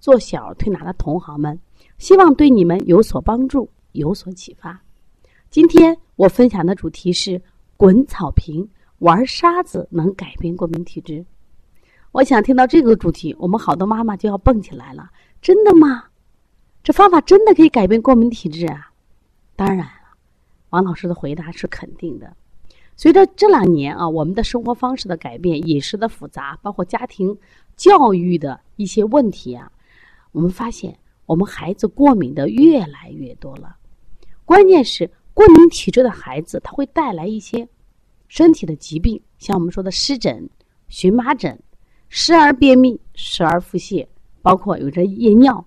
[0.00, 1.60] 做小儿推拿的同行们，
[1.98, 4.80] 希望对你们有所帮助、有所启发。
[5.50, 7.40] 今天我分享的主题是
[7.76, 8.66] 滚草坪、
[9.00, 11.24] 玩沙子能改变过敏体质。
[12.12, 15.10] 我想听到这个主题，我们好多妈妈就要蹦起来了，
[15.42, 16.04] 真的吗？
[16.82, 18.90] 这方法真的可以改变过敏体质啊？
[19.54, 20.16] 当然了，
[20.70, 22.34] 王老师的回答是肯定的。
[22.96, 27.36] 随着这两年啊，我们的生活方式的改变、饮食的复杂，包括家庭
[27.76, 29.70] 教育的一些问题啊，
[30.32, 33.76] 我们发现我们孩子过敏的越来越多了。
[34.44, 37.68] 关键是过敏体质的孩子，他会带来一些
[38.28, 40.48] 身体的疾病，像我们说的湿疹、
[40.88, 41.58] 荨麻疹、
[42.08, 44.06] 时而便秘、时而腹泻，
[44.42, 45.64] 包括有着夜尿。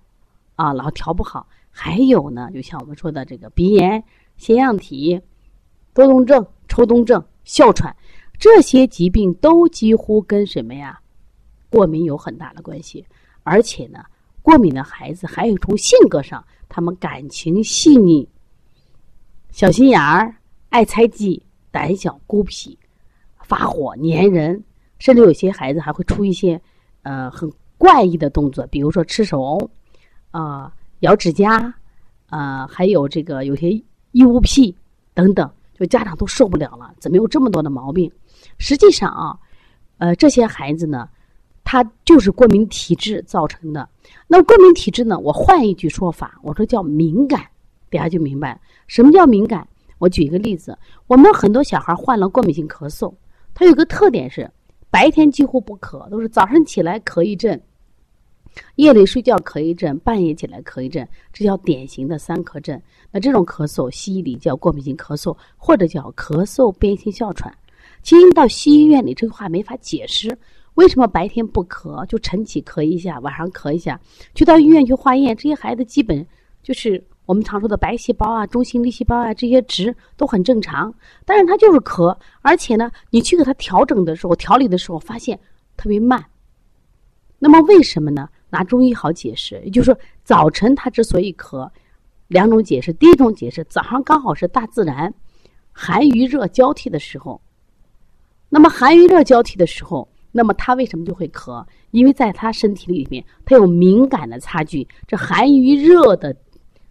[0.56, 4.04] 啊，老调不好，还有呢，就像我们说的这个鼻炎、
[4.36, 5.20] 腺样体、
[5.92, 7.96] 多动症、抽动症、哮喘，
[8.38, 11.00] 这些疾病都几乎跟什么呀？
[11.70, 13.04] 过敏有很大的关系。
[13.42, 14.04] 而且呢，
[14.44, 18.28] 过敏的孩子还有从性格上，他们感情细腻、
[19.50, 20.36] 小心眼儿、
[20.68, 22.78] 爱猜忌、胆小孤僻、
[23.42, 24.62] 发火、粘人，
[24.98, 26.60] 甚至有些孩子还会出一些
[27.04, 29.70] 呃很怪异的动作，比如说吃手。
[30.30, 31.74] 啊，咬指甲，
[32.26, 33.70] 啊，还有这个有些
[34.12, 34.76] 异物癖
[35.14, 36.92] 等等，就家长都受不了了。
[36.98, 38.12] 怎么有这么多的毛病？
[38.58, 39.38] 实际上啊，
[39.96, 41.08] 呃，这些孩子呢，
[41.64, 43.88] 他就是过敏体质造成的。
[44.26, 47.40] 那过敏体质呢，我换一句说法，我说叫敏感，
[47.90, 49.66] 大家就明白什么叫敏感。
[49.98, 53.12] 我举一个例子，我们很多小孩患了过敏性咳嗽，
[53.54, 54.50] 他有个特点是
[54.90, 57.60] 白天几乎不咳，都是早上起来咳一阵。
[58.76, 62.80] 夜里睡觉咳一阵，半夜起来咳一阵，这叫典型的三咳症。
[63.10, 67.52] 那这种咳嗽，西医里叫过敏性咳嗽，或者叫咳嗽变性哮喘。
[68.02, 70.36] 其实到西医院里，这个话没法解释。
[70.74, 74.00] 为什么白天不咳，就晨起咳一下，晚上咳一下？
[74.34, 76.26] 去到医院去化验，这些孩子基本
[76.62, 80.92] 就是我们常说的白细胞啊、中性粒细胞啊，这些值都很正常。
[81.24, 85.38] 但是他就是咳，而且呢，你去给他调整的时候、调理的时候，发现
[85.76, 86.24] 特别慢。
[87.38, 88.28] 那么为什么呢？
[88.50, 91.68] 拿中医好解释，也就是说，早晨他之所以咳，
[92.28, 92.92] 两种解释。
[92.92, 95.12] 第一种解释，早上刚好是大自然
[95.72, 97.40] 寒与热交替的时候。
[98.48, 101.64] 那么寒与热交替的时候，那么他为什么就会咳？
[101.92, 104.84] 因为在他身体里面，他有敏感的差距。
[105.06, 106.34] 这寒与热的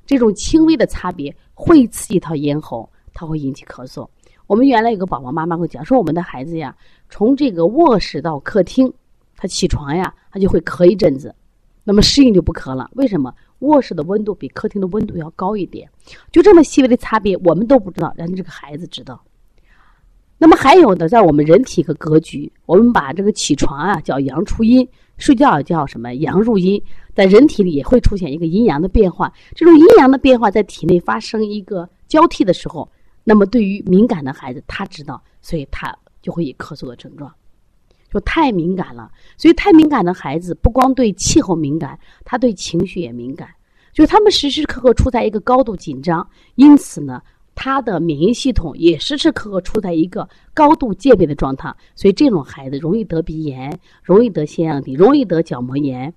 [0.05, 4.07] 这种轻微的差别会刺激到咽喉，它会引起咳嗽。
[4.47, 6.73] 我们原来有个宝宝妈妈会讲说，我们的孩子呀，
[7.09, 8.93] 从这个卧室到客厅，
[9.35, 11.35] 他起床呀，他就会咳一阵子。
[11.83, 13.35] 那么适应就不咳了，为什么？
[13.59, 15.89] 卧室的温度比客厅的温度要高一点，
[16.31, 19.21] 就这么细微的差别，我们都不知道，人家这个孩子知道。
[20.37, 24.85] 那么还有的，在我们人体一个格局，我们把这个起床啊叫阳出阴，
[25.17, 26.81] 睡觉叫什么阳入阴，
[27.15, 29.31] 在人体里也会出现一个阴阳的变化。
[29.55, 32.89] 这种阴阳的变化在体内发生一个交替的时候，
[33.23, 37.31] 那么对于敏感的孩子，他知道，所以他就会有咳嗽的症状。
[38.11, 43.47] 就太敏感了，所以太敏感的孩子不光对气候敏感，他对情绪也敏感。
[43.91, 47.21] 就是他们时时刻刻处在一个高度紧张，因此呢，
[47.55, 51.73] 他的免疫系统也时时刻刻处在一个高度戒备的状态。
[51.95, 56.13] 所以这种孩子容易得鼻炎，容易得腺样体，容易得角膜炎，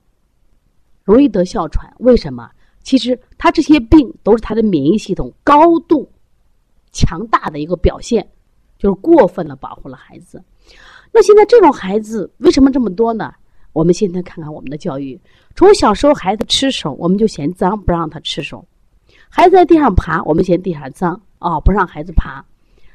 [1.04, 1.92] 容易得哮喘。
[1.98, 2.50] 为什么？
[2.82, 6.08] 其实他这些病都是他的免疫系统高度
[6.92, 8.26] 强大的一个表现，
[8.78, 10.42] 就是过分的保护了孩子。
[11.12, 13.32] 那现在这种孩子为什么这么多呢？
[13.72, 15.20] 我们现在看看我们的教育，
[15.54, 18.64] 从小时候孩子吃手，我们就嫌脏，不让他吃手；
[19.28, 22.44] 孩子在地上爬，我们嫌地上脏，哦，不让孩子爬；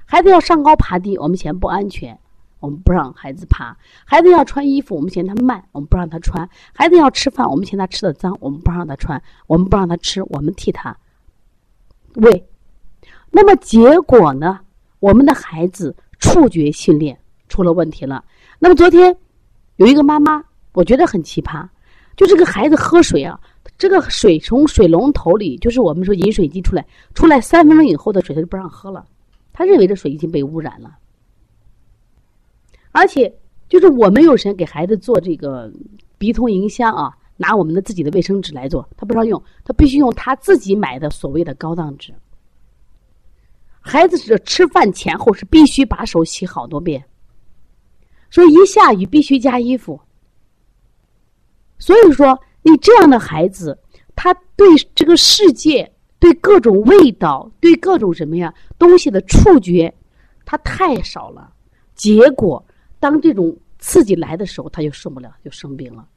[0.05, 2.19] 孩子要上高爬低，我们嫌不安全，
[2.59, 10.97] 我们不让孩子爬；孩子要穿衣服，我们嫌他慢，我们不让他穿；孩子要吃饭，我们嫌他吃的脏，我们不让他穿，我们不让他吃，我们替他
[12.15, 12.47] 喂。
[13.31, 14.59] 那么结果呢？
[14.99, 17.17] 我们的孩子触觉训练。
[17.51, 18.23] 出了问题了。
[18.59, 19.13] 那么昨天
[19.75, 20.41] 有一个妈妈，
[20.71, 21.67] 我觉得很奇葩，
[22.15, 23.37] 就这个孩子喝水啊，
[23.81, 26.85] 这个水从水龙头里，就是我们说饮水机出来，
[27.15, 29.03] 出来三分钟以后的水他就不让喝了，
[29.51, 30.99] 他认为这水已经被污染了。
[32.91, 33.35] 而且
[33.67, 35.73] 就是我们有时间给孩子做这个
[36.19, 42.13] 鼻通迎香啊，拿我们的自己的卫生纸来做，他不让用，他必须用他自己买的所谓的高档纸。
[43.79, 47.03] 孩子是吃饭前后是必须把手洗好多遍，
[48.29, 49.99] 所以一下雨必须加衣服。
[51.79, 53.77] 所以说，你这样的孩子，
[54.15, 59.93] 他对这个世界、对各种味道、对各种什么呀东西的触觉，
[60.45, 61.51] 他太少了。
[61.95, 62.63] 结果，
[62.99, 66.07] 当这种刺激来的时候，他就受不了，就生病了。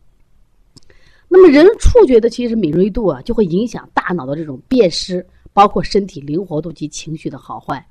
[1.28, 5.26] 那么，人触觉的其实敏锐度啊，就会影响大脑的这种辨识。
[5.52, 7.86] 包括身体灵活度及情绪的好坏。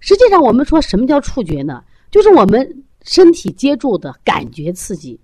[0.00, 1.82] 实际上，我们说什么叫触觉呢？
[2.10, 5.18] 就是我们身体接触的感觉刺激。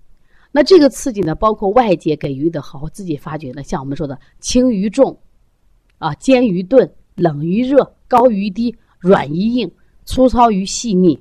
[0.55, 3.63] 那这个刺激呢，包括外界给予的，和自己发觉的。
[3.63, 5.19] 像我们说的轻于重，
[5.97, 9.69] 啊，坚于钝，冷于热，高于低，软于硬，
[10.05, 11.19] 粗糙于细腻。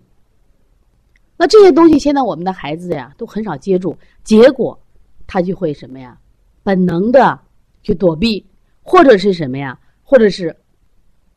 [1.38, 4.78] 那这些东西，现在我们的孩子呀，都很少接触，结果
[5.26, 6.20] 他就会什么呀？
[6.62, 7.40] 本能的
[7.82, 8.46] 去躲避，
[8.82, 9.80] 或者是什么呀？
[10.02, 10.54] 或者是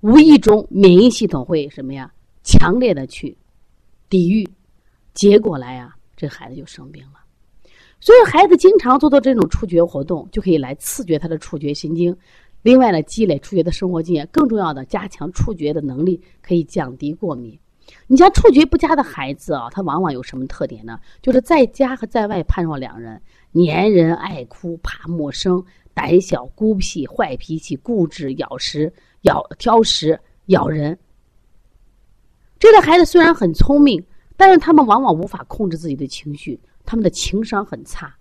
[0.02, 2.12] 无意中免疫系统会什么呀？
[2.44, 3.36] 强烈的去
[4.10, 4.46] 抵御，
[5.14, 7.25] 结果来呀，这孩子就生病了。
[8.06, 12.16] 所以孩子经常做做这种触觉活动，就可以来刺激他的触觉神经。
[12.62, 17.58] 另外呢，积累触觉的生活经验，更重要的加强触觉的能力，可以降低过敏。
[18.06, 21.00] 你像触觉不佳的孩子啊，他往往有什么特点呢？
[21.20, 23.20] 就是在家和在外判若两人，
[23.54, 25.66] 粘人、爱哭、怕陌生。
[25.96, 30.96] 胆小、孤僻、坏脾气、固执、咬食、咬挑食、咬人。
[32.60, 34.06] 这类孩子虽然很聪明，
[34.38, 38.16] 但是他们往往无法控制自己的情绪，他们的情商很差。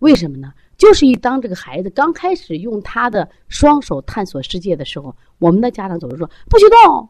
[0.00, 0.52] 为什么呢？
[0.78, 7.08] 就是一当这个孩子刚开始用他的双手探索世界的时候，我们的家长总是说：“不许动，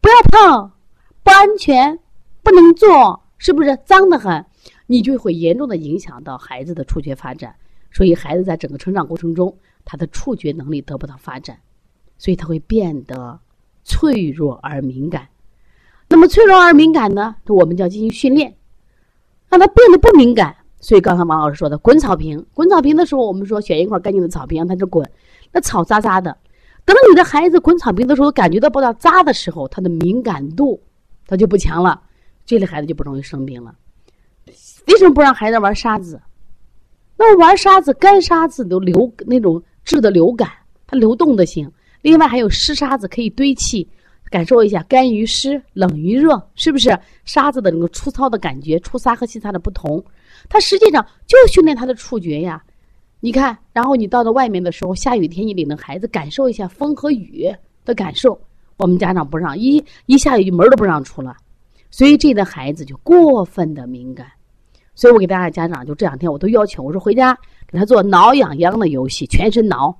[0.00, 0.70] 不要碰，
[1.24, 1.98] 不安全，
[2.42, 4.46] 不能做，是不是脏得很？”
[4.86, 7.56] 你就会严重的影响到孩子的触觉发展。
[7.90, 11.58] 所以，孩子在整个成长过程中，他的触觉能力得不到发展，
[12.18, 13.40] 所以他会变得
[13.82, 15.28] 脆弱而敏感。
[16.08, 17.34] 那么，脆弱而敏感呢？
[17.46, 18.56] 我们就要进行训练，
[19.54, 20.54] 让他变得不敏感。
[20.80, 25.08] 所以，刚才王老师说的，滚草坪，滚草坪的时候，我们说选一块干净的草坪，让他去滚。
[25.52, 26.36] 那草扎扎的，
[26.84, 30.82] 等你的孩子滚草坪的时候，感觉到不到扎的时候，他的敏感度
[31.26, 32.02] 他就不强了，
[32.44, 33.72] 这类孩子就不容易生病了。
[34.88, 36.20] 为什么不让孩子玩沙子？
[37.16, 40.48] 那玩沙子，干沙子都流那种质的流感，
[40.86, 41.70] 它流动的性。
[42.02, 43.88] 另外还有湿沙子可以堆砌，
[44.34, 46.98] 感受一下干于湿、冷于热，是不是？
[47.24, 50.04] 沙子的那个粗糙的感觉，粗沙和细沙的不同，
[50.48, 52.60] 它实际上就训练他的触觉呀。
[53.20, 57.48] 你看，然后你到了外面的时候，下雨天你领着孩子感受一下风和雨
[57.84, 58.36] 的感受。
[58.76, 61.36] 我们家长不让，一一下雨就门都不让出了，
[61.92, 64.26] 所以这的孩子就过分的敏感。
[64.96, 67.38] 所以我给大家家长就这两天我都要求我说回家
[67.68, 69.96] 给他做挠痒痒的游戏，全身挠，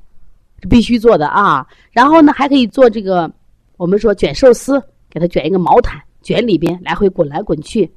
[0.68, 1.64] 必须做的啊。
[1.92, 3.30] 然后呢还可以做这个，
[3.76, 7.90] 我们说卷寿司，给他卷一个毛毯，卷里边来回滚来滚去。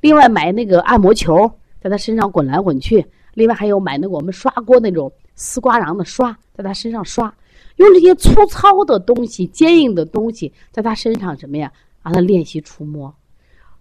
[0.00, 1.50] 另外买那个按摩球，
[1.80, 3.04] 在他身上滚来滚去。
[3.34, 7.34] 另外还有买那个我们刷锅那种丝瓜瓤的刷，在他身上刷，
[7.76, 13.14] 用这些粗糙的东西、坚硬的东西在他身上什么呀，让他练习触摸。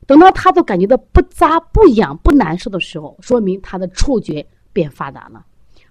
[0.07, 5.45] 等到他都感觉到不扎、不痒、不难受的时候，说明他的触觉变发达了。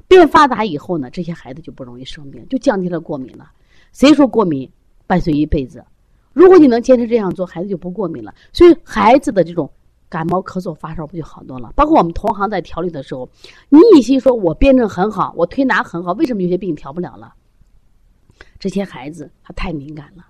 [0.09, 3.51] 变发达以后呢，这些孩子就不容易生病，就降低了过敏了。
[3.93, 4.69] 谁说过敏
[5.11, 5.85] 伴随一辈子？
[6.33, 8.33] 如果你能坚持这样做，孩子就不过敏了。
[8.53, 9.69] 所以孩子的这种
[10.09, 11.73] 感冒、咳嗽、发烧不就好多了？
[11.75, 13.29] 包括我们同行在调理的时候，
[13.69, 17.35] 你一心说我辩证很好，我推拿很好，为什么有些病调不了了？
[18.61, 20.25] 这些孩子他太敏感了。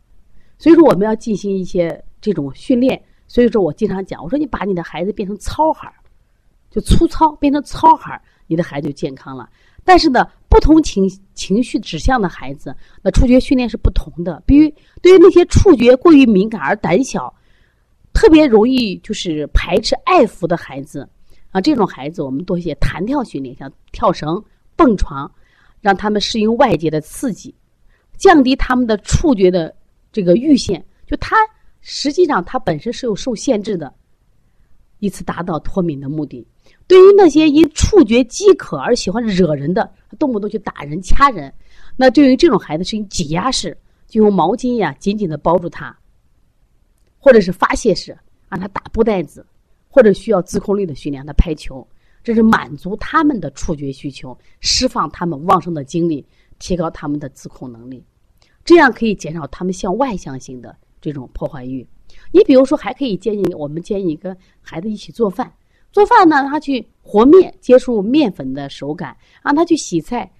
[0.56, 3.02] 所以说我们要进行一些这种训练。
[3.28, 5.94] 所以说我经常讲，我说你把你的孩子变成糙孩儿，
[6.70, 9.46] 就粗糙变成糙孩儿，你的孩子就健康了。
[9.84, 14.42] 但是呢，不同情情绪指向的孩子，那触觉训练是不同的。
[14.44, 17.32] 比如对于那些触觉过于敏感而胆小，
[18.12, 21.08] 特别容易就是排斥爱抚的孩子
[21.52, 24.42] 啊，这种孩子我们多一些弹跳训练，像跳绳、
[24.76, 25.32] 蹦床，
[25.80, 27.54] 让他们适应外界的刺激，
[28.18, 29.74] 降低他们的触觉的
[30.12, 31.36] 这个阈限，就他。
[31.82, 33.90] 实际上，他本身是有受限制的，
[34.98, 36.46] 以此达到脱敏的目的。
[36.86, 41.52] 对于那些因触觉饥渴而喜欢惹人的，动不动去打人、掐人，
[41.96, 43.76] 那对于这种孩子是用挤压式，
[44.06, 45.96] 就用毛巾呀紧紧的包住他，
[47.18, 48.16] 或者是发泄式，
[48.48, 49.44] 让他打布袋子，
[49.88, 51.86] 或者需要自控力的训练他拍球，
[52.22, 56.26] 这是满足他们的触觉需求，释放他们旺盛的精力，
[56.58, 58.04] 提高他们的自控能力，
[58.64, 60.76] 这样可以减少他们向外向性的。
[61.02, 61.88] 这种破坏欲，
[62.30, 65.50] 你比如说，还可以建议我们建议跟孩子一起做饭。
[65.92, 70.30] 做饭呢，他去和面，接触面粉的手感；让他去洗菜，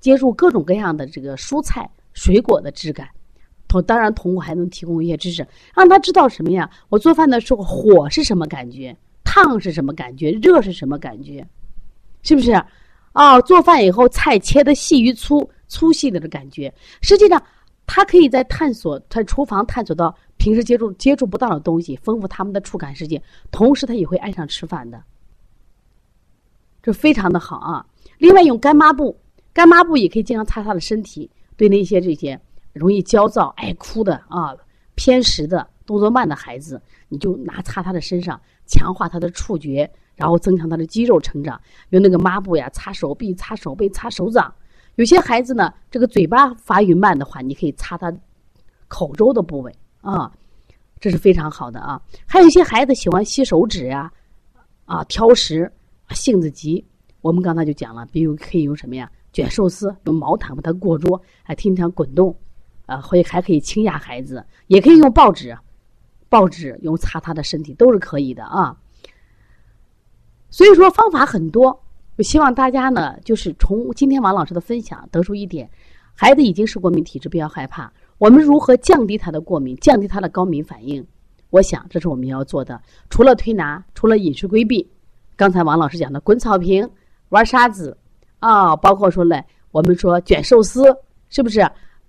[0.00, 3.08] 接触各种各样的这个蔬菜水果的质感。
[3.68, 6.68] 同当然，同我还能提供一些知识，让他知道什么呀？
[6.88, 8.94] 我做饭的时候火是什么感觉，
[9.24, 11.46] 烫是什么感觉，热是什么感觉，
[12.22, 12.52] 是不是？
[13.12, 17.42] 啊，做饭以后菜切的细与粗，粗细的的感觉，实际上
[17.86, 23.22] 他可以在探索，在厨房探索到平时接触接触不到的东西，丰富他们的触感世界。
[23.52, 25.00] 同时，他也会爱上吃饭的，
[26.82, 27.86] 这非常的好啊。
[28.18, 29.16] 另外，用干抹布，
[29.52, 32.40] 干抹布也可以经常擦他的身体，对那些这些
[32.72, 34.52] 容易焦躁、爱哭的啊、
[34.96, 39.88] 偏食的、动作慢的孩子，你就拿擦他的身上，强化他的触觉。
[40.16, 41.58] 然后增强他的肌肉成长，
[41.90, 44.52] 用那个抹布呀擦手臂、擦手背、擦手掌。
[44.96, 48.12] 有些孩子呢，这个嘴巴发育慢的话，你可以擦他
[48.88, 50.30] 口周的部位啊，
[51.00, 51.98] 这是非常好的啊。
[52.26, 54.12] 还有一些孩子喜欢吸手指呀，
[54.84, 55.72] 啊挑食，
[56.10, 56.84] 性子急。
[57.22, 59.10] 我们刚才就讲了，比如可以用什么呀？
[59.32, 62.36] 卷寿司，用毛毯把它过桌，还经常滚动，
[62.84, 65.56] 啊，会还可以轻压孩子，也可以用报纸，
[66.28, 68.76] 报纸用擦他的身体都是可以的啊。
[70.50, 71.82] 所以说方法很多，
[72.16, 75.70] 我希望大家呢，就是从今天王老师的分享得出一点：
[76.12, 77.90] 孩子已经是过敏体质，不要害怕。
[78.22, 81.04] 我们如何降低他的过敏，降低他的高敏反应？
[81.50, 82.80] 我想这是我们要做的。
[83.10, 84.88] 除了推拿，除了饮食规避，
[85.34, 86.88] 刚才王老师讲的滚草坪、
[87.30, 87.98] 玩沙子
[88.38, 90.84] 啊，包括说嘞，我们说卷寿司，
[91.30, 91.60] 是不是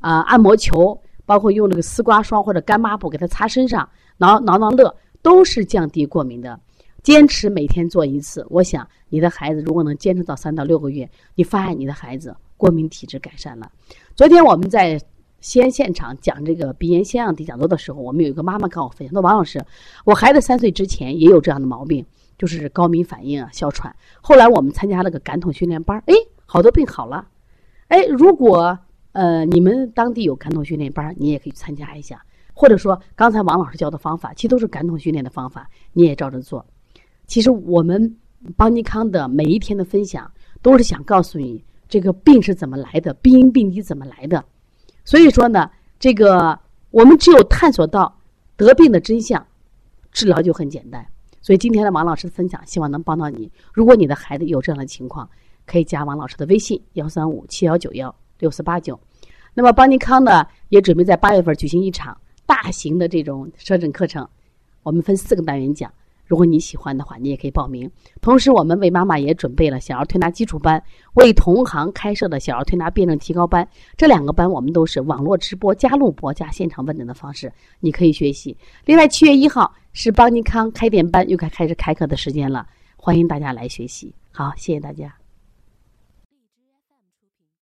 [0.02, 0.22] 啊？
[0.28, 6.60] 按摩球，包括用那个丝瓜霜或者干抹布给他擦身上，挠挠挠乐，都是降低过敏的。
[7.02, 13.72] 坚持每天做一次，我想你的孩子如果能坚持到三到六个月，你发现你的孩子过敏体质改善了。
[14.16, 15.02] 昨天我们在
[15.44, 19.62] 西安现场讲这个鼻炎腺样体讲座的时候，我们有一个妈妈跟我分享说：“王老师，
[20.06, 22.04] 我孩子三岁之前也有这样的毛病，
[22.38, 23.94] 就是高敏反应啊、哮喘。
[24.22, 26.14] 后来我们参加了个感统训练班，哎，
[26.46, 27.28] 好多病好了。
[27.90, 28.80] 哎，如果
[29.12, 32.24] 呃你们当地有感统训练班，你也可以参加一下，
[32.54, 36.66] 或者说刚才王老师教的方法，其实都是感统训练的方法，你也照着做。”
[37.28, 38.16] 其实我们
[38.56, 40.32] 邦尼康的每一天的分享，
[40.62, 44.42] 都是想告诉你这个病是怎么来的，病因病机怎么来的。
[45.06, 45.70] 所以说呢，
[46.00, 46.60] 这个
[46.92, 48.20] 我们只有探索到
[48.56, 49.46] 得病的真相，
[50.12, 51.06] 治疗就很简单。
[51.42, 53.52] 所以今天的王老师的分享，希望能帮到你。
[53.74, 55.30] 如果你的孩子有这样的情况，
[55.66, 58.98] 可以加王老师的微信：幺三五七幺九幺六四八九。
[59.54, 64.28] 那么邦尼康呢，也准备在八月份举行一场大型的这种舌诊课程，
[64.84, 65.92] 我们分四个单元讲。
[66.34, 67.88] 如果你喜欢的话，你也可以报名。
[68.20, 73.68] 同时，我们为妈妈也准备了小儿推拿基础班，为同行开设的小儿推拿辩证提高班。
[73.96, 78.58] 这两个班我们都是网络直播加录播加现场问诊的方式，你可以学习。
[78.86, 84.12] 另外，七月一号是邦尼康开店班又该开始开课的时间了，欢迎大家来学习。
[84.32, 85.23] 好，谢谢大家。